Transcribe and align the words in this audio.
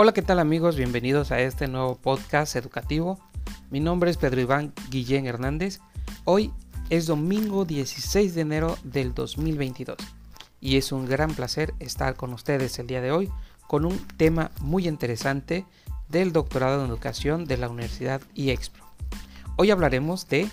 Hola, 0.00 0.12
¿qué 0.12 0.22
tal 0.22 0.38
amigos? 0.38 0.76
Bienvenidos 0.76 1.32
a 1.32 1.40
este 1.40 1.66
nuevo 1.66 1.96
podcast 1.96 2.54
educativo. 2.54 3.18
Mi 3.68 3.80
nombre 3.80 4.12
es 4.12 4.16
Pedro 4.16 4.40
Iván 4.40 4.72
Guillén 4.90 5.26
Hernández. 5.26 5.80
Hoy 6.22 6.52
es 6.88 7.06
domingo 7.06 7.64
16 7.64 8.32
de 8.36 8.40
enero 8.40 8.78
del 8.84 9.12
2022 9.12 9.96
y 10.60 10.76
es 10.76 10.92
un 10.92 11.04
gran 11.04 11.34
placer 11.34 11.74
estar 11.80 12.14
con 12.14 12.32
ustedes 12.32 12.78
el 12.78 12.86
día 12.86 13.00
de 13.00 13.10
hoy 13.10 13.28
con 13.66 13.84
un 13.84 13.98
tema 14.16 14.52
muy 14.60 14.86
interesante 14.86 15.66
del 16.08 16.32
doctorado 16.32 16.84
en 16.84 16.90
educación 16.90 17.44
de 17.44 17.56
la 17.56 17.68
Universidad 17.68 18.22
IEXPRO. 18.34 18.84
Hoy 19.56 19.72
hablaremos 19.72 20.28
de 20.28 20.48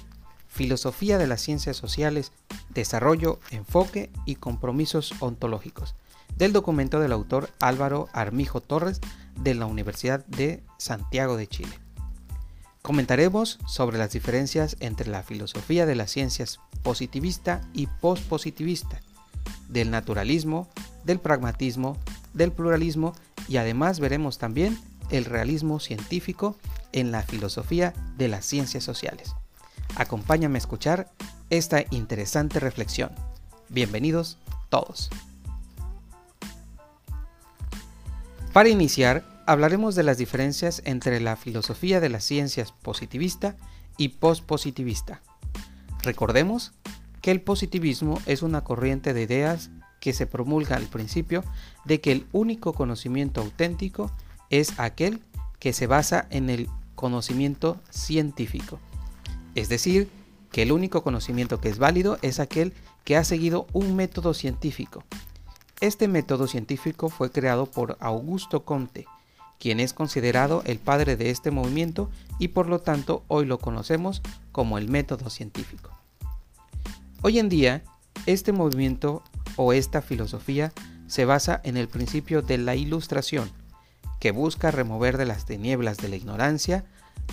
filosofía 0.47 1.19
de 1.19 1.27
las 1.27 1.41
ciencias 1.41 1.77
sociales, 1.77 2.31
desarrollo, 2.69 3.39
enfoque 3.51 4.09
y 4.25 4.37
compromisos 4.37 5.13
ontológicos 5.19 5.93
del 6.35 6.51
documento 6.51 6.99
del 6.99 7.11
autor 7.11 7.51
Álvaro 7.59 8.09
Armijo 8.11 8.59
Torres 8.59 9.01
de 9.39 9.55
la 9.55 9.65
Universidad 9.65 10.25
de 10.25 10.63
Santiago 10.77 11.37
de 11.37 11.47
Chile. 11.47 11.79
Comentaremos 12.81 13.59
sobre 13.67 13.97
las 13.97 14.11
diferencias 14.13 14.77
entre 14.79 15.09
la 15.09 15.23
filosofía 15.23 15.85
de 15.85 15.95
las 15.95 16.11
ciencias 16.11 16.59
positivista 16.83 17.61
y 17.73 17.87
pospositivista, 17.87 18.99
del 19.69 19.89
naturalismo, 19.89 20.69
del 21.03 21.19
pragmatismo, 21.19 21.97
del 22.33 22.51
pluralismo 22.51 23.13
y 23.47 23.57
además 23.57 23.99
veremos 23.99 24.37
también 24.37 24.79
el 25.09 25.25
realismo 25.25 25.79
científico 25.79 26.57
en 26.91 27.11
la 27.11 27.23
filosofía 27.23 27.93
de 28.17 28.27
las 28.27 28.45
ciencias 28.45 28.83
sociales. 28.83 29.33
Acompáñame 29.95 30.57
a 30.57 30.59
escuchar 30.59 31.11
esta 31.49 31.83
interesante 31.91 32.59
reflexión. 32.59 33.11
Bienvenidos 33.69 34.37
todos. 34.69 35.09
Para 38.55 38.69
iniciar, 38.69 39.25
hablaremos 39.45 39.95
de 39.95 40.03
las 40.03 40.17
diferencias 40.17 40.81
entre 40.85 41.19
la 41.19 41.35
filosofía 41.35 41.99
de 41.99 42.07
las 42.07 42.23
ciencias 42.23 42.71
positivista 42.71 43.57
y 43.97 44.07
pospositivista. 44.07 45.21
Recordemos 46.03 46.71
que 47.21 47.31
el 47.31 47.41
positivismo 47.41 48.21
es 48.25 48.43
una 48.43 48.63
corriente 48.63 49.13
de 49.13 49.23
ideas 49.23 49.71
que 49.99 50.13
se 50.13 50.25
promulga 50.25 50.77
al 50.77 50.85
principio 50.85 51.43
de 51.83 51.99
que 51.99 52.13
el 52.13 52.27
único 52.31 52.71
conocimiento 52.71 53.41
auténtico 53.41 54.09
es 54.49 54.79
aquel 54.79 55.19
que 55.59 55.73
se 55.73 55.85
basa 55.85 56.25
en 56.29 56.49
el 56.49 56.69
conocimiento 56.95 57.81
científico. 57.89 58.79
Es 59.55 59.67
decir, 59.67 60.09
que 60.53 60.61
el 60.61 60.71
único 60.71 61.03
conocimiento 61.03 61.59
que 61.59 61.67
es 61.67 61.77
válido 61.77 62.19
es 62.21 62.39
aquel 62.39 62.71
que 63.03 63.17
ha 63.17 63.25
seguido 63.25 63.67
un 63.73 63.97
método 63.97 64.33
científico, 64.33 65.03
este 65.85 66.07
método 66.07 66.47
científico 66.47 67.09
fue 67.09 67.31
creado 67.31 67.65
por 67.65 67.97
Augusto 67.99 68.63
Comte, 68.63 69.05
quien 69.59 69.79
es 69.79 69.93
considerado 69.93 70.63
el 70.65 70.79
padre 70.79 71.15
de 71.15 71.29
este 71.29 71.51
movimiento 71.51 72.09
y 72.39 72.49
por 72.49 72.67
lo 72.67 72.79
tanto 72.79 73.23
hoy 73.27 73.45
lo 73.45 73.59
conocemos 73.59 74.21
como 74.51 74.77
el 74.77 74.89
método 74.89 75.29
científico. 75.29 75.91
Hoy 77.21 77.39
en 77.39 77.49
día, 77.49 77.83
este 78.25 78.51
movimiento 78.51 79.23
o 79.55 79.73
esta 79.73 80.01
filosofía 80.01 80.73
se 81.07 81.25
basa 81.25 81.61
en 81.63 81.77
el 81.77 81.87
principio 81.87 82.41
de 82.41 82.57
la 82.57 82.75
ilustración, 82.75 83.49
que 84.19 84.31
busca 84.31 84.71
remover 84.71 85.17
de 85.17 85.25
las 85.25 85.45
tinieblas 85.45 85.97
de 85.97 86.09
la 86.09 86.15
ignorancia 86.15 86.85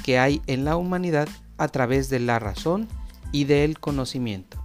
que 0.05 0.19
hay 0.19 0.43
en 0.47 0.65
la 0.65 0.77
humanidad 0.77 1.29
a 1.59 1.69
través 1.69 2.09
de 2.11 2.21
la 2.21 2.39
razón 2.39 2.89
y 3.33 3.45
del 3.45 3.79
conocimiento. 3.79 4.62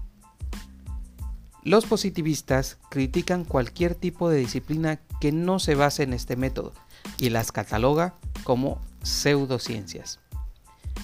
Los 1.68 1.86
positivistas 1.86 2.78
critican 2.90 3.44
cualquier 3.44 3.94
tipo 3.94 4.30
de 4.30 4.38
disciplina 4.38 5.02
que 5.20 5.34
no 5.34 5.60
se 5.60 5.76
base 5.76 6.04
en 6.04 6.14
este 6.14 6.38
método 6.38 6.72
y 7.18 7.30
las 7.30 7.52
cataloga 7.52 8.14
como 8.46 8.80
pseudociencias. 9.04 10.22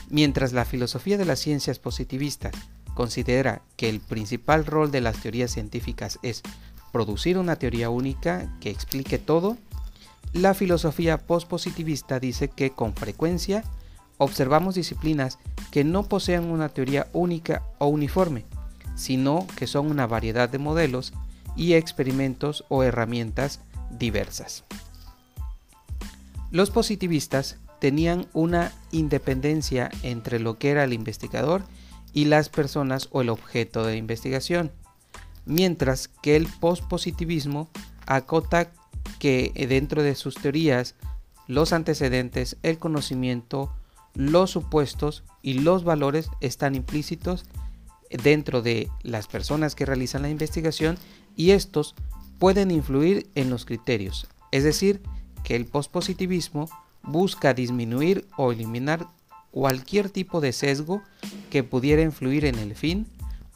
Mientras 0.10 0.54
la 0.54 0.64
filosofía 0.64 1.18
de 1.18 1.26
las 1.26 1.40
ciencias 1.40 1.80
positivistas 1.80 2.54
considera 2.94 3.62
que 3.76 3.90
el 3.90 4.00
principal 4.00 4.66
rol 4.66 4.90
de 4.90 5.02
las 5.02 5.18
teorías 5.18 5.52
científicas 5.52 6.18
es 6.24 6.44
producir 6.94 7.38
una 7.38 7.58
teoría 7.58 7.90
única 7.90 8.58
que 8.62 8.70
explique 8.70 9.18
todo, 9.18 9.58
la 10.32 10.54
filosofía 10.54 11.18
pospositivista 11.18 12.22
dice 12.22 12.48
que 12.48 12.72
con 12.72 12.96
frecuencia 12.96 13.66
observamos 14.18 14.76
disciplinas 14.76 15.40
que 15.72 15.84
no 15.84 16.04
posean 16.04 16.46
una 16.46 16.70
teoría 16.70 17.10
única 17.12 17.64
o 17.80 17.88
uniforme, 17.88 18.46
sino 18.96 19.48
que 19.56 19.68
son 19.68 19.90
una 19.90 20.08
variedad 20.08 20.50
de 20.50 20.60
modelos 20.60 21.14
y 21.56 21.74
experimentos 21.74 22.66
o 22.70 22.84
herramientas 22.84 23.60
diversas. 23.92 24.64
Los 26.52 26.70
positivistas 26.70 27.58
tenían 27.80 28.28
una 28.34 28.72
independencia 28.92 29.90
entre 30.04 30.40
lo 30.40 30.58
que 30.58 30.70
era 30.70 30.84
el 30.84 30.94
investigador 30.94 31.64
y 32.14 32.26
las 32.26 32.50
personas 32.50 33.10
o 33.12 33.22
el 33.22 33.30
objeto 33.30 33.84
de 33.86 33.98
investigación, 33.98 34.72
mientras 35.46 36.08
que 36.08 36.36
el 36.36 36.48
pospositivismo 36.60 37.70
acota 38.06 38.72
que 39.20 39.52
dentro 39.68 40.04
de 40.04 40.16
sus 40.16 40.36
teorías 40.36 40.96
los 41.48 41.74
antecedentes, 41.74 42.58
el 42.64 42.78
conocimiento, 42.78 43.74
los 44.14 44.52
supuestos 44.52 45.24
y 45.42 45.56
los 45.56 45.84
valores 45.84 46.30
están 46.40 46.76
implícitos 46.76 47.46
dentro 48.22 48.62
de 48.62 48.90
las 49.02 49.28
personas 49.28 49.76
que 49.76 49.86
realizan 49.86 50.22
la 50.22 50.30
investigación 50.30 50.98
y 51.36 51.52
estos 51.52 51.96
pueden 52.40 52.72
influir 52.72 53.30
en 53.36 53.50
los 53.50 53.66
criterios. 53.66 54.28
Es 54.52 54.64
decir, 54.64 55.02
que 55.44 55.56
el 55.56 55.66
pospositivismo 55.66 56.70
busca 57.02 57.54
disminuir 57.54 58.28
o 58.38 58.52
eliminar 58.52 59.08
cualquier 59.52 60.10
tipo 60.10 60.42
de 60.42 60.52
sesgo 60.52 61.04
que 61.50 61.64
pudiera 61.64 62.02
influir 62.02 62.46
en 62.46 62.58
el 62.58 62.76
fin 62.76 63.08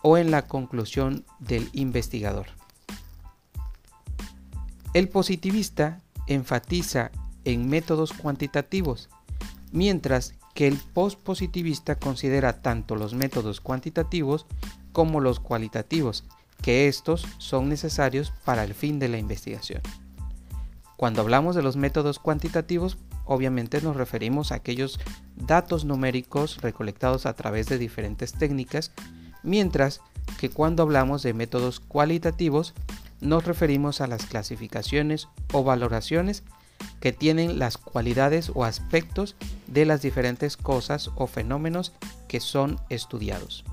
o 0.02 0.18
en 0.18 0.32
la 0.32 0.48
conclusión 0.48 1.26
del 1.40 1.70
investigador. 1.74 2.48
El 4.94 5.10
positivista 5.10 6.02
enfatiza 6.28 7.12
en 7.46 7.70
métodos 7.70 8.14
cuantitativos, 8.14 9.10
mientras 9.72 10.34
que 10.58 10.66
el 10.66 10.78
postpositivista 10.78 12.00
considera 12.00 12.64
tanto 12.64 12.96
los 12.96 13.14
métodos 13.14 13.62
cuantitativos 13.62 14.48
como 14.92 15.20
los 15.20 15.40
cualitativos, 15.40 16.24
que 16.64 16.88
estos 16.88 17.28
son 17.38 17.70
necesarios 17.70 18.34
para 18.44 18.64
el 18.64 18.74
fin 18.74 18.98
de 18.98 19.08
la 19.08 19.20
investigación. 19.20 19.84
Cuando 20.96 21.22
hablamos 21.22 21.56
de 21.56 21.62
los 21.62 21.78
métodos 21.78 22.18
cuantitativos, 22.18 22.98
obviamente 23.26 23.82
nos 23.84 23.96
referimos 23.96 24.52
a 24.52 24.56
aquellos 24.56 25.00
datos 25.36 25.86
numéricos 25.86 26.60
recolectados 26.60 27.28
a 27.28 27.36
través 27.36 27.68
de 27.68 27.78
diferentes 27.78 28.34
técnicas, 28.34 28.92
mientras 29.44 30.02
que 30.40 30.50
cuando 30.50 30.82
hablamos 30.82 31.22
de 31.22 31.36
métodos 31.36 31.80
cualitativos, 31.80 32.74
nos 33.22 33.46
referimos 33.46 34.02
a 34.02 34.08
las 34.08 34.26
clasificaciones 34.26 35.28
o 35.54 35.64
valoraciones 35.64 36.42
que 37.00 37.12
tienen 37.14 37.60
las 37.60 37.78
cualidades 37.78 38.52
o 38.56 38.66
aspectos 38.66 39.36
de 39.68 39.86
las 39.86 40.02
diferentes 40.02 40.58
cosas 40.58 41.12
o 41.16 41.28
fenómenos 41.28 41.94
que 42.28 42.40
son 42.40 42.80
estudiados. 42.90 43.64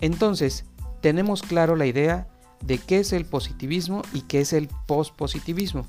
Entonces, 0.00 0.64
tenemos 1.00 1.42
claro 1.42 1.76
la 1.76 1.86
idea 1.86 2.28
de 2.60 2.78
qué 2.78 3.00
es 3.00 3.12
el 3.12 3.24
positivismo 3.24 4.02
y 4.12 4.22
qué 4.22 4.40
es 4.40 4.52
el 4.52 4.68
pospositivismo. 4.86 5.86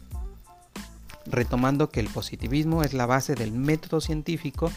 Retomando 1.25 1.89
que 1.89 1.99
el 1.99 2.07
positivismo 2.07 2.83
es 2.83 2.93
la 2.93 3.05
base 3.05 3.35
del 3.35 3.51
método 3.51 3.99
científico 3.99 4.71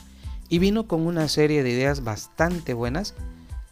y 0.48 0.58
vino 0.58 0.86
con 0.86 1.06
una 1.06 1.28
serie 1.28 1.62
de 1.62 1.70
ideas 1.70 2.02
bastante 2.02 2.74
buenas 2.74 3.14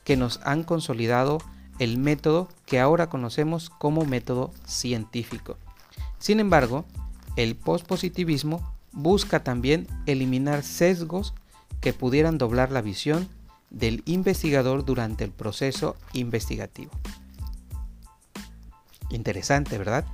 que 0.05 0.17
nos 0.17 0.41
han 0.45 0.63
consolidado 0.63 1.39
el 1.79 1.99
método 1.99 2.49
que 2.67 2.81
ahora 2.81 3.09
conocemos 3.09 3.71
como 3.71 4.05
método 4.05 4.53
científico. 4.65 5.57
Sin 6.19 6.41
embargo, 6.41 6.85
el 7.37 7.57
pospositivismo 7.57 8.78
busca 8.93 9.45
también 9.45 9.87
eliminar 10.07 10.63
sesgos 10.63 11.35
que 11.81 11.93
pudieran 11.93 12.39
doblar 12.39 12.73
la 12.73 12.83
visión 12.83 13.29
del 13.71 14.03
investigador 14.07 14.85
durante 14.85 15.25
el 15.25 15.31
proceso 15.31 15.97
investigativo. 16.13 16.91
Interesante, 19.11 19.79
¿verdad? 19.79 20.05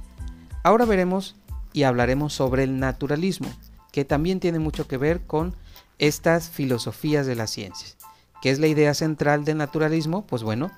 Ahora 0.62 0.84
veremos 0.84 1.36
y 1.72 1.82
hablaremos 1.82 2.32
sobre 2.32 2.64
el 2.64 2.78
naturalismo, 2.78 3.52
que 3.92 4.04
también 4.04 4.40
tiene 4.40 4.58
mucho 4.58 4.86
que 4.86 4.96
ver 4.96 5.22
con 5.22 5.54
estas 5.98 6.50
filosofías 6.50 7.26
de 7.26 7.34
las 7.34 7.50
ciencias. 7.50 7.96
¿Qué 8.42 8.50
es 8.50 8.58
la 8.58 8.66
idea 8.66 8.94
central 8.94 9.44
del 9.44 9.58
naturalismo? 9.58 10.26
Pues 10.26 10.42
bueno, 10.42 10.70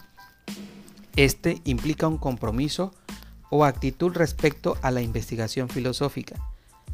este 1.16 1.60
implica 1.64 2.06
un 2.06 2.18
compromiso 2.18 2.94
o 3.50 3.64
actitud 3.64 4.12
respecto 4.12 4.76
a 4.82 4.90
la 4.90 5.02
investigación 5.02 5.68
filosófica, 5.68 6.36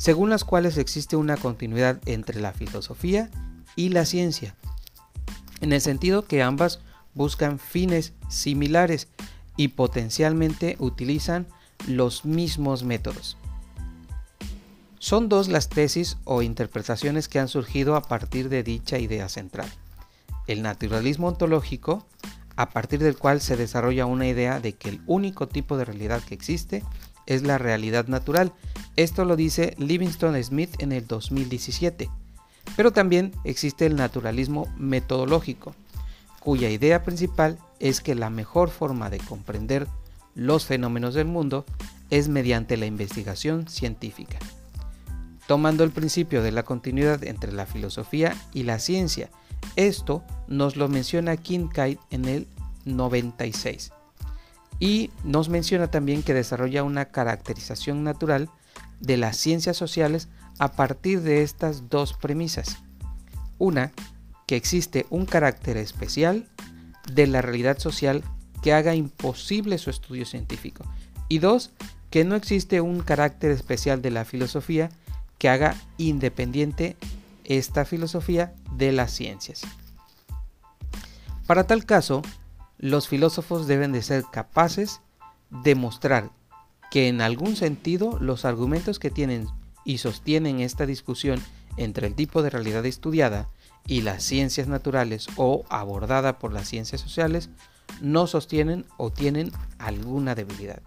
según 0.03 0.31
las 0.31 0.43
cuales 0.43 0.79
existe 0.79 1.15
una 1.15 1.37
continuidad 1.37 2.01
entre 2.07 2.41
la 2.41 2.53
filosofía 2.53 3.31
y 3.77 3.91
la 3.91 4.05
ciencia, 4.05 4.57
en 5.61 5.73
el 5.73 5.81
sentido 5.81 6.27
que 6.27 6.43
ambas 6.43 6.81
buscan 7.15 7.61
fines 7.61 8.13
similares 8.29 9.07
y 9.57 9.69
potencialmente 9.69 10.75
utilizan 10.81 11.47
los 11.87 12.25
mismos 12.25 12.83
métodos. 12.83 13.37
Son 14.99 15.29
dos 15.29 15.47
las 15.47 15.69
tesis 15.69 16.17
o 16.25 16.43
interpretaciones 16.43 17.29
que 17.29 17.39
han 17.39 17.47
surgido 17.47 17.95
a 17.95 18.03
partir 18.03 18.49
de 18.49 18.65
dicha 18.65 18.99
idea 18.99 19.29
central. 19.29 19.71
El 20.49 20.63
naturalismo 20.63 21.29
ontológico, 21.29 22.05
a 22.57 22.71
partir 22.71 22.99
del 22.99 23.17
cual 23.17 23.41
se 23.41 23.57
desarrolla 23.57 24.07
una 24.07 24.27
idea 24.27 24.59
de 24.59 24.73
que 24.73 24.89
el 24.89 25.01
único 25.07 25.47
tipo 25.47 25.77
de 25.77 25.85
realidad 25.85 26.25
que 26.25 26.35
existe 26.35 26.83
es 27.27 27.43
la 27.43 27.59
realidad 27.59 28.07
natural. 28.09 28.53
Esto 28.97 29.25
lo 29.25 29.37
dice 29.37 29.75
Livingstone 29.79 30.43
Smith 30.43 30.75
en 30.79 30.93
el 30.93 31.07
2017. 31.07 32.11
Pero 32.77 32.93
también 32.93 33.33
existe 33.45 33.87
el 33.87 33.97
naturalismo 33.97 34.73
metodológico, 34.77 35.75
cuya 36.41 36.71
idea 36.71 37.03
principal 37.03 37.59
es 37.81 38.01
que 38.01 38.15
la 38.15 38.31
mejor 38.31 38.71
forma 38.71 39.11
de 39.11 39.19
comprender 39.19 39.89
los 40.35 40.65
fenómenos 40.65 41.15
del 41.15 41.27
mundo 41.27 41.65
es 42.11 42.29
mediante 42.29 42.77
la 42.77 42.87
investigación 42.87 43.69
científica 43.69 44.39
tomando 45.47 45.85
el 45.85 45.91
principio 45.91 46.43
de 46.43 46.53
la 46.53 46.63
continuidad 46.63 47.25
entre 47.25 47.53
la 47.53 47.67
filosofía 47.67 48.35
y 48.53 48.63
la 48.63 48.79
ciencia. 48.79 49.29
Esto 49.77 50.23
nos 50.49 50.77
lo 50.77 50.89
menciona 50.89 51.37
Kincaid 51.37 51.99
en 52.11 52.25
el 52.27 52.47
96. 52.85 53.93
Y 54.83 55.13
nos 55.23 55.49
menciona 55.49 55.93
también 55.93 56.25
que 56.25 56.35
desarrolla 56.35 56.83
una 56.83 57.05
caracterización 57.05 58.03
natural 58.03 58.51
de 58.99 59.17
las 59.17 59.37
ciencias 59.37 59.77
sociales 59.77 60.27
a 60.59 60.73
partir 60.73 61.23
de 61.23 61.45
estas 61.45 61.89
dos 61.89 62.15
premisas. 62.15 62.79
Una, 63.59 63.93
que 64.49 64.57
existe 64.57 65.07
un 65.09 65.25
carácter 65.25 65.77
especial 65.77 66.49
de 67.15 67.29
la 67.29 67.43
realidad 67.43 67.79
social 67.79 68.25
que 68.61 68.73
haga 68.73 68.97
imposible 68.97 69.79
su 69.79 69.89
estudio 69.89 70.27
científico. 70.27 70.85
Y 71.29 71.39
dos, 71.39 71.71
que 72.11 72.25
no 72.25 72.35
existe 72.35 72.81
un 72.81 73.03
carácter 73.03 73.53
especial 73.53 74.03
de 74.03 74.11
la 74.11 74.25
filosofía 74.25 74.91
que 75.39 75.49
haga 75.49 75.77
independiente 75.97 76.97
esta 77.45 77.85
filosofía 77.85 78.53
de 78.77 78.91
las 78.91 79.13
ciencias. 79.13 79.63
Para 81.47 81.69
tal 81.69 81.85
caso, 81.85 82.23
los 82.83 83.07
filósofos 83.07 83.69
deben 83.69 83.93
de 83.93 84.03
ser 84.03 84.25
capaces 84.31 85.01
de 85.51 85.77
mostrar 85.77 86.33
que 86.91 87.07
en 87.07 87.21
algún 87.21 87.55
sentido 87.55 88.19
los 88.21 88.45
argumentos 88.45 88.99
que 88.99 89.09
tienen 89.09 89.47
y 89.85 89.99
sostienen 89.99 90.59
esta 90.59 90.85
discusión 90.85 91.41
entre 91.77 92.09
el 92.09 92.17
tipo 92.17 92.43
de 92.43 92.51
realidad 92.51 92.85
estudiada 92.85 93.49
y 93.87 94.03
las 94.03 94.25
ciencias 94.25 94.67
naturales 94.67 95.29
o 95.37 95.65
abordada 95.71 96.41
por 96.41 96.53
las 96.53 96.69
ciencias 96.69 97.01
sociales 97.01 97.51
no 98.01 98.27
sostienen 98.27 98.85
o 98.97 99.11
tienen 99.11 99.53
alguna 99.79 100.35
debilidad. 100.35 100.83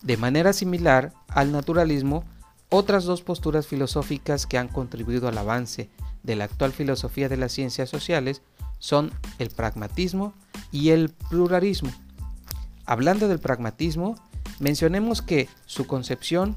De 0.00 0.16
manera 0.16 0.52
similar 0.52 1.12
al 1.26 1.50
naturalismo, 1.50 2.24
otras 2.68 3.02
dos 3.02 3.22
posturas 3.22 3.66
filosóficas 3.66 4.46
que 4.46 4.58
han 4.58 4.68
contribuido 4.68 5.26
al 5.26 5.38
avance 5.38 5.90
de 6.22 6.36
la 6.36 6.44
actual 6.44 6.70
filosofía 6.70 7.28
de 7.28 7.36
las 7.36 7.50
ciencias 7.50 7.90
sociales 7.90 8.42
son 8.82 9.12
el 9.38 9.50
pragmatismo 9.50 10.34
y 10.72 10.90
el 10.90 11.08
pluralismo. 11.08 11.92
Hablando 12.84 13.28
del 13.28 13.38
pragmatismo, 13.38 14.16
mencionemos 14.58 15.22
que 15.22 15.48
su 15.66 15.86
concepción 15.86 16.56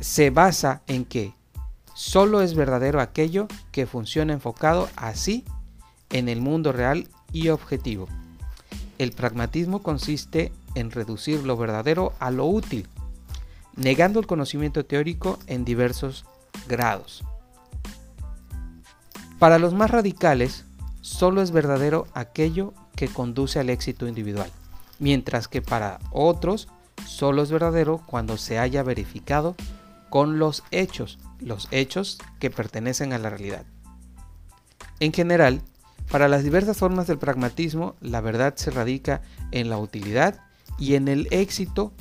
se 0.00 0.30
basa 0.30 0.82
en 0.86 1.04
que 1.04 1.34
solo 1.92 2.40
es 2.40 2.54
verdadero 2.54 3.00
aquello 3.00 3.48
que 3.72 3.84
funciona 3.86 4.32
enfocado 4.32 4.88
así 4.94 5.44
en 6.10 6.28
el 6.28 6.40
mundo 6.40 6.70
real 6.70 7.08
y 7.32 7.48
objetivo. 7.48 8.06
El 8.98 9.10
pragmatismo 9.10 9.82
consiste 9.82 10.52
en 10.76 10.92
reducir 10.92 11.42
lo 11.42 11.56
verdadero 11.56 12.12
a 12.20 12.30
lo 12.30 12.46
útil, 12.46 12.86
negando 13.74 14.20
el 14.20 14.28
conocimiento 14.28 14.86
teórico 14.86 15.40
en 15.48 15.64
diversos 15.64 16.26
grados. 16.68 17.24
Para 19.40 19.58
los 19.58 19.74
más 19.74 19.90
radicales, 19.90 20.63
solo 21.04 21.42
es 21.42 21.50
verdadero 21.50 22.06
aquello 22.14 22.72
que 22.96 23.08
conduce 23.08 23.60
al 23.60 23.68
éxito 23.68 24.08
individual, 24.08 24.50
mientras 24.98 25.48
que 25.48 25.60
para 25.60 26.00
otros 26.10 26.66
solo 27.06 27.42
es 27.42 27.50
verdadero 27.50 28.02
cuando 28.06 28.38
se 28.38 28.58
haya 28.58 28.82
verificado 28.82 29.54
con 30.08 30.38
los 30.38 30.64
hechos, 30.70 31.18
los 31.40 31.68
hechos 31.72 32.16
que 32.38 32.50
pertenecen 32.50 33.12
a 33.12 33.18
la 33.18 33.28
realidad. 33.28 33.66
En 34.98 35.12
general, 35.12 35.60
para 36.10 36.26
las 36.26 36.42
diversas 36.42 36.78
formas 36.78 37.06
del 37.06 37.18
pragmatismo, 37.18 37.96
la 38.00 38.22
verdad 38.22 38.54
se 38.56 38.70
radica 38.70 39.20
en 39.50 39.68
la 39.68 39.76
utilidad 39.76 40.40
y 40.78 40.94
en 40.94 41.08
el 41.08 41.28
éxito, 41.32 41.92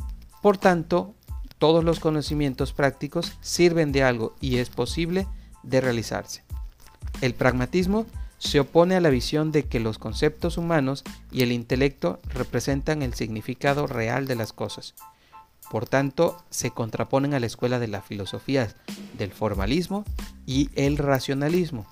por 0.41 0.57
tanto, 0.57 1.13
todos 1.57 1.83
los 1.83 1.99
conocimientos 1.99 2.71
prácticos 2.71 3.33
sirven 3.41 3.91
de 3.91 4.03
algo 4.03 4.33
y 4.39 4.59
es 4.59 4.69
posible 4.69 5.27
de 5.61 5.81
realizarse. 5.81 6.45
El 7.19 7.33
pragmatismo 7.33 8.05
se 8.43 8.59
opone 8.59 8.95
a 8.95 8.99
la 8.99 9.09
visión 9.09 9.53
de 9.53 9.63
que 9.63 9.79
los 9.79 9.97
conceptos 9.97 10.57
humanos 10.57 11.03
y 11.31 11.43
el 11.43 11.53
intelecto 11.53 12.19
representan 12.25 13.01
el 13.01 13.13
significado 13.13 13.87
real 13.87 14.27
de 14.27 14.35
las 14.35 14.51
cosas. 14.51 14.95
Por 15.71 15.87
tanto, 15.87 16.43
se 16.49 16.71
contraponen 16.71 17.33
a 17.33 17.39
la 17.39 17.45
escuela 17.45 17.79
de 17.79 17.87
la 17.87 18.01
filosofía 18.01 18.75
del 19.17 19.31
formalismo 19.31 20.03
y 20.45 20.69
el 20.75 20.97
racionalismo. 20.97 21.87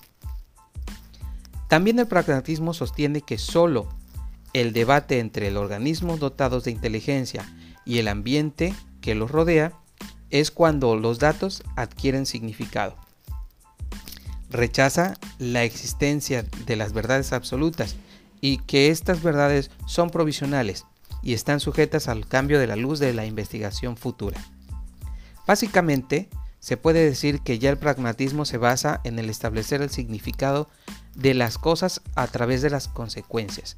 También 1.70 2.00
el 2.00 2.08
pragmatismo 2.08 2.74
sostiene 2.74 3.22
que 3.22 3.38
sólo 3.38 3.88
el 4.52 4.74
debate 4.74 5.20
entre 5.20 5.48
el 5.48 5.56
organismo 5.56 6.18
dotados 6.18 6.66
de 6.66 6.72
inteligencia 6.72 7.50
y 7.86 8.00
el 8.00 8.10
ambiente 8.10 8.76
que 9.00 9.16
los 9.16 9.32
rodea 9.32 9.72
es 10.32 10.52
cuando 10.52 10.98
los 10.98 11.18
datos 11.20 11.64
adquieren 11.78 12.26
significado. 12.26 12.98
Rechaza 14.52 15.14
la 15.40 15.64
existencia 15.64 16.44
de 16.66 16.76
las 16.76 16.92
verdades 16.92 17.32
absolutas 17.32 17.96
y 18.42 18.58
que 18.58 18.90
estas 18.90 19.24
verdades 19.24 19.72
son 19.88 20.10
provisionales 20.10 20.86
y 21.24 21.34
están 21.34 21.62
sujetas 21.62 22.10
al 22.10 22.28
cambio 22.28 22.60
de 22.60 22.68
la 22.68 22.76
luz 22.76 23.00
de 23.00 23.14
la 23.14 23.26
investigación 23.26 23.96
futura. 23.96 24.42
Básicamente, 25.48 26.30
se 26.60 26.76
puede 26.78 27.04
decir 27.04 27.40
que 27.42 27.60
ya 27.60 27.70
el 27.70 27.78
pragmatismo 27.78 28.46
se 28.46 28.58
basa 28.58 29.00
en 29.04 29.20
el 29.20 29.30
establecer 29.30 29.82
el 29.82 29.90
significado 29.90 30.70
de 31.16 31.34
las 31.34 31.58
cosas 31.58 32.02
a 32.16 32.28
través 32.28 32.62
de 32.62 32.70
las 32.70 32.88
consecuencias, 32.88 33.78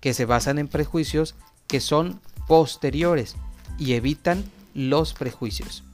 que 0.00 0.14
se 0.14 0.26
basan 0.26 0.58
en 0.58 0.68
prejuicios 0.68 1.34
que 1.66 1.80
son 1.80 2.20
posteriores 2.46 3.34
y 3.78 3.94
evitan 3.94 4.44
los 4.74 5.14
prejuicios. 5.14 5.84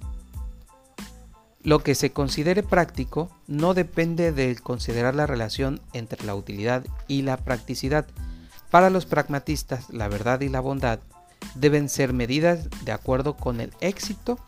Lo 1.63 1.81
que 1.81 1.95
se 1.95 2.13
considere 2.13 2.63
práctico 2.63 3.31
no 3.47 3.75
depende 3.75 4.33
de 4.33 4.55
considerar 4.57 5.15
la 5.15 5.27
relación 5.27 5.81
entre 5.93 6.25
la 6.25 6.35
utilidad 6.35 6.85
y 7.09 7.23
la 7.23 7.37
practicidad. 7.37 8.07
Para 8.71 8.91
los 8.91 9.07
pragmatistas, 9.07 9.91
la 9.91 10.09
verdad 10.09 10.41
y 10.41 10.49
la 10.49 10.61
bondad 10.61 11.01
deben 11.55 11.89
ser 11.89 12.13
medidas 12.13 12.69
de 12.85 12.93
acuerdo 12.93 13.37
con 13.37 13.61
el 13.61 13.73
éxito 13.81 14.39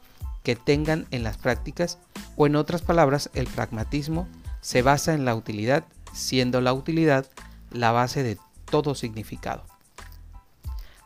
que 0.42 0.56
tengan 0.56 1.06
en 1.10 1.22
las 1.22 1.36
prácticas 1.36 1.98
o 2.36 2.46
en 2.46 2.56
otras 2.56 2.82
palabras, 2.82 3.30
el 3.34 3.46
pragmatismo 3.46 4.28
se 4.60 4.82
basa 4.82 5.14
en 5.14 5.24
la 5.24 5.34
utilidad, 5.34 5.84
siendo 6.12 6.60
la 6.60 6.72
utilidad 6.72 7.26
la 7.70 7.92
base 7.92 8.22
de 8.22 8.38
todo 8.66 8.94
significado. 8.94 9.64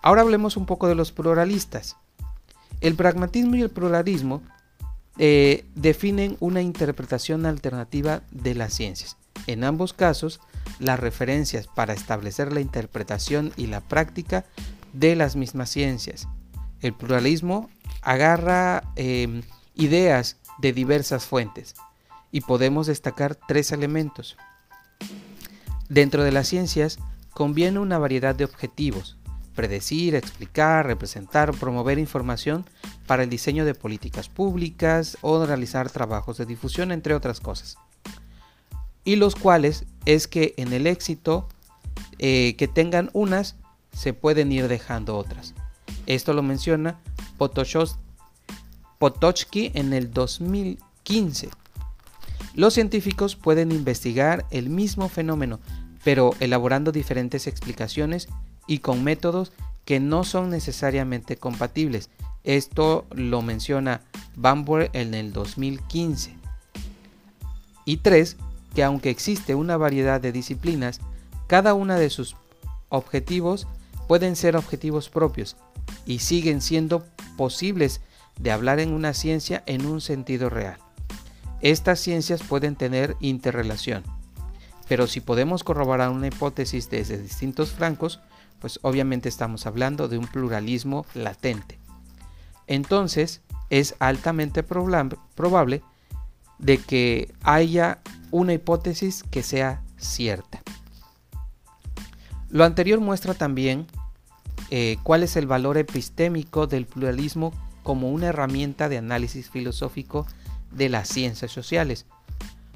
Ahora 0.02 0.22
hablemos 0.22 0.56
un 0.56 0.66
poco 0.66 0.86
de 0.86 0.94
los 0.94 1.12
pluralistas. 1.12 1.96
El 2.80 2.94
pragmatismo 2.94 3.56
y 3.56 3.62
el 3.62 3.70
pluralismo 3.70 4.42
eh, 5.18 5.64
definen 5.74 6.36
una 6.40 6.60
interpretación 6.60 7.46
alternativa 7.46 8.22
de 8.30 8.54
las 8.54 8.74
ciencias. 8.74 9.16
En 9.46 9.64
ambos 9.64 9.92
casos, 9.92 10.40
las 10.78 10.98
referencias 10.98 11.66
para 11.66 11.94
establecer 11.94 12.52
la 12.52 12.60
interpretación 12.60 13.52
y 13.56 13.66
la 13.66 13.80
práctica 13.80 14.44
de 14.92 15.14
las 15.16 15.36
mismas 15.36 15.70
ciencias. 15.70 16.28
El 16.80 16.94
pluralismo 16.94 17.70
agarra 18.02 18.84
em, 18.96 19.42
ideas 19.74 20.36
de 20.58 20.72
diversas 20.72 21.24
fuentes 21.26 21.74
y 22.30 22.40
podemos 22.40 22.86
destacar 22.86 23.34
tres 23.34 23.72
elementos. 23.72 24.36
Dentro 25.88 26.24
de 26.24 26.32
las 26.32 26.48
ciencias 26.48 26.98
conviene 27.32 27.78
una 27.78 27.98
variedad 27.98 28.34
de 28.34 28.44
objetivos, 28.44 29.18
predecir, 29.54 30.14
explicar, 30.14 30.86
representar, 30.86 31.52
promover 31.52 31.98
información 31.98 32.64
para 33.06 33.22
el 33.22 33.30
diseño 33.30 33.64
de 33.64 33.74
políticas 33.74 34.28
públicas 34.28 35.16
o 35.20 35.44
realizar 35.46 35.90
trabajos 35.90 36.38
de 36.38 36.46
difusión, 36.46 36.92
entre 36.92 37.14
otras 37.14 37.40
cosas. 37.40 37.76
Y 39.04 39.16
los 39.16 39.34
cuales 39.34 39.84
es 40.06 40.26
que 40.28 40.54
en 40.56 40.72
el 40.72 40.86
éxito 40.86 41.48
eh, 42.18 42.54
que 42.56 42.68
tengan 42.68 43.10
unas, 43.12 43.56
se 43.92 44.12
pueden 44.12 44.50
ir 44.52 44.68
dejando 44.68 45.16
otras. 45.16 45.54
Esto 46.06 46.32
lo 46.32 46.42
menciona 46.42 46.98
Potochky 48.98 49.70
en 49.74 49.92
el 49.92 50.12
2015. 50.12 51.48
Los 52.54 52.74
científicos 52.74 53.36
pueden 53.36 53.72
investigar 53.72 54.46
el 54.50 54.68
mismo 54.70 55.08
fenómeno, 55.08 55.58
pero 56.04 56.34
elaborando 56.40 56.92
diferentes 56.92 57.46
explicaciones 57.46 58.28
y 58.66 58.78
con 58.78 59.02
métodos 59.02 59.52
que 59.84 60.00
no 60.00 60.24
son 60.24 60.50
necesariamente 60.50 61.36
compatibles. 61.36 62.10
Esto 62.44 63.06
lo 63.10 63.42
menciona 63.42 64.02
Bambury 64.36 64.90
en 64.92 65.14
el 65.14 65.32
2015. 65.32 66.36
Y 67.86 67.98
tres, 67.98 68.36
que 68.74 68.84
aunque 68.84 69.10
existe 69.10 69.54
una 69.54 69.76
variedad 69.76 70.20
de 70.20 70.32
disciplinas, 70.32 71.00
cada 71.46 71.74
una 71.74 71.96
de 71.96 72.10
sus 72.10 72.36
objetivos 72.88 73.66
pueden 74.08 74.36
ser 74.36 74.56
objetivos 74.56 75.08
propios 75.08 75.56
y 76.06 76.18
siguen 76.20 76.60
siendo 76.60 77.04
posibles 77.36 78.00
de 78.38 78.50
hablar 78.50 78.80
en 78.80 78.92
una 78.92 79.14
ciencia 79.14 79.62
en 79.66 79.86
un 79.86 80.00
sentido 80.00 80.50
real. 80.50 80.78
Estas 81.60 82.00
ciencias 82.00 82.42
pueden 82.42 82.76
tener 82.76 83.16
interrelación, 83.20 84.02
pero 84.88 85.06
si 85.06 85.20
podemos 85.20 85.64
corroborar 85.64 86.10
una 86.10 86.26
hipótesis 86.28 86.90
desde 86.90 87.18
distintos 87.18 87.72
francos, 87.72 88.20
pues 88.60 88.78
obviamente 88.82 89.28
estamos 89.28 89.66
hablando 89.66 90.08
de 90.08 90.18
un 90.18 90.26
pluralismo 90.26 91.06
latente. 91.14 91.78
Entonces, 92.66 93.42
es 93.70 93.94
altamente 93.98 94.62
probable 94.62 95.82
de 96.58 96.78
que 96.78 97.32
haya 97.42 98.00
una 98.30 98.52
hipótesis 98.52 99.22
que 99.30 99.42
sea 99.42 99.82
cierta. 99.96 100.62
Lo 102.50 102.64
anterior 102.64 103.00
muestra 103.00 103.34
también 103.34 103.86
eh, 104.70 104.96
cuál 105.02 105.22
es 105.22 105.36
el 105.36 105.46
valor 105.46 105.76
epistémico 105.76 106.66
del 106.66 106.86
pluralismo 106.86 107.52
como 107.82 108.10
una 108.10 108.28
herramienta 108.28 108.88
de 108.88 108.98
análisis 108.98 109.50
filosófico 109.50 110.26
de 110.70 110.88
las 110.88 111.08
ciencias 111.08 111.52
sociales. 111.52 112.06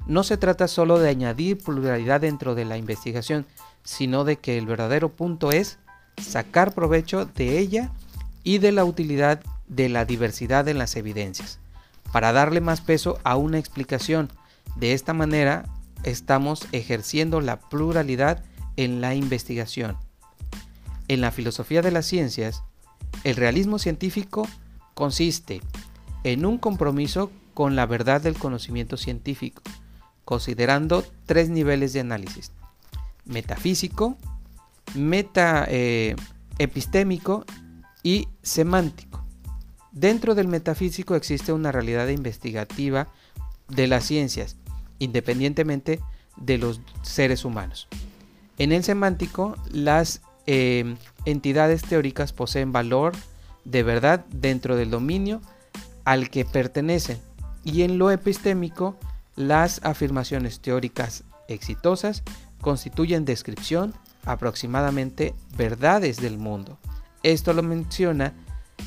No 0.09 0.23
se 0.23 0.37
trata 0.37 0.67
solo 0.67 0.97
de 0.97 1.07
añadir 1.07 1.59
pluralidad 1.59 2.21
dentro 2.21 2.55
de 2.55 2.65
la 2.65 2.79
investigación, 2.79 3.45
sino 3.83 4.23
de 4.23 4.37
que 4.37 4.57
el 4.57 4.65
verdadero 4.65 5.09
punto 5.09 5.51
es 5.51 5.77
sacar 6.19 6.73
provecho 6.73 7.25
de 7.25 7.59
ella 7.59 7.91
y 8.43 8.57
de 8.57 8.71
la 8.71 8.85
utilidad 8.85 9.39
de 9.67 9.87
la 9.87 10.05
diversidad 10.05 10.67
en 10.67 10.79
las 10.79 10.95
evidencias, 10.95 11.59
para 12.11 12.33
darle 12.33 12.59
más 12.59 12.81
peso 12.81 13.19
a 13.23 13.35
una 13.35 13.59
explicación. 13.59 14.31
De 14.77 14.93
esta 14.93 15.13
manera 15.13 15.69
estamos 16.01 16.67
ejerciendo 16.71 17.39
la 17.39 17.59
pluralidad 17.59 18.43
en 18.77 19.01
la 19.01 19.13
investigación. 19.13 19.95
En 21.07 21.21
la 21.21 21.29
filosofía 21.29 21.83
de 21.83 21.91
las 21.91 22.07
ciencias, 22.07 22.63
el 23.23 23.35
realismo 23.35 23.77
científico 23.77 24.47
consiste 24.95 25.61
en 26.23 26.47
un 26.47 26.57
compromiso 26.57 27.31
con 27.53 27.75
la 27.75 27.85
verdad 27.85 28.21
del 28.21 28.39
conocimiento 28.39 28.97
científico, 28.97 29.61
considerando 30.25 31.05
tres 31.25 31.49
niveles 31.49 31.93
de 31.93 32.01
análisis, 32.01 32.51
metafísico, 33.25 34.17
meta 34.95 35.65
eh, 35.67 36.15
epistémico 36.57 37.45
y 38.03 38.27
semántico. 38.41 39.23
Dentro 39.91 40.35
del 40.35 40.47
metafísico 40.47 41.15
existe 41.15 41.51
una 41.51 41.71
realidad 41.71 42.07
investigativa 42.09 43.07
de 43.67 43.87
las 43.87 44.05
ciencias, 44.05 44.55
independientemente 44.99 45.99
de 46.37 46.57
los 46.57 46.81
seres 47.01 47.45
humanos. 47.45 47.87
En 48.57 48.71
el 48.71 48.83
semántico, 48.83 49.55
las 49.71 50.21
eh, 50.45 50.95
entidades 51.25 51.81
teóricas 51.81 52.33
poseen 52.33 52.71
valor 52.71 53.13
de 53.65 53.83
verdad 53.83 54.25
dentro 54.31 54.75
del 54.75 54.89
dominio 54.89 55.41
al 56.05 56.29
que 56.29 56.45
pertenecen 56.45 57.19
y 57.63 57.83
en 57.83 57.97
lo 57.97 58.11
epistémico 58.11 58.97
las 59.39 59.79
afirmaciones 59.85 60.59
teóricas 60.59 61.23
exitosas 61.47 62.23
constituyen 62.59 63.23
descripción 63.23 63.93
aproximadamente 64.25 65.33
verdades 65.55 66.17
del 66.17 66.37
mundo. 66.37 66.77
Esto 67.23 67.53
lo 67.53 67.63
menciona 67.63 68.33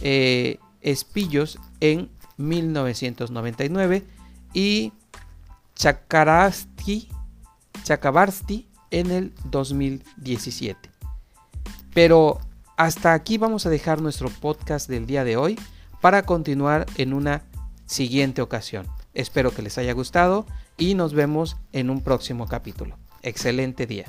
eh, 0.03 0.59
Espillos 0.83 1.59
en 1.81 2.11
1999 2.37 4.05
y 4.53 4.93
Chakabarsky 5.75 7.09
en 8.91 9.11
el 9.11 9.33
2017. 9.45 10.91
Pero 11.95 12.41
hasta 12.77 13.15
aquí 13.15 13.39
vamos 13.39 13.65
a 13.65 13.71
dejar 13.71 14.03
nuestro 14.03 14.29
podcast 14.29 14.87
del 14.87 15.07
día 15.07 15.25
de 15.25 15.39
hoy 15.39 15.59
para 16.03 16.25
continuar 16.25 16.85
en 16.97 17.15
una 17.15 17.43
siguiente 17.87 18.43
ocasión. 18.43 18.87
Espero 19.15 19.51
que 19.53 19.63
les 19.63 19.79
haya 19.79 19.93
gustado 19.93 20.47
y 20.77 20.95
nos 20.95 21.13
vemos 21.15 21.57
en 21.73 21.91
un 21.91 22.03
próximo 22.03 22.47
capítulo. 22.47 22.97
Excelente 23.23 23.87
día. 23.87 24.07